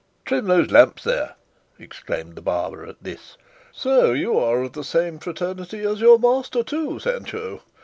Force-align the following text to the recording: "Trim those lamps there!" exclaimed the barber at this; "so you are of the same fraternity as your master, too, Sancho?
"Trim 0.25 0.45
those 0.45 0.71
lamps 0.71 1.03
there!" 1.03 1.35
exclaimed 1.77 2.33
the 2.33 2.41
barber 2.41 2.83
at 2.87 3.03
this; 3.03 3.37
"so 3.71 4.13
you 4.13 4.35
are 4.35 4.63
of 4.63 4.73
the 4.73 4.83
same 4.83 5.19
fraternity 5.19 5.81
as 5.81 6.01
your 6.01 6.17
master, 6.17 6.63
too, 6.63 6.97
Sancho? 6.97 7.61